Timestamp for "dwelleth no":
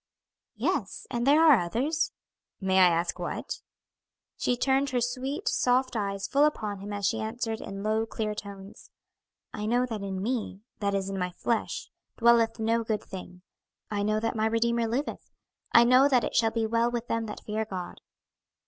12.17-12.83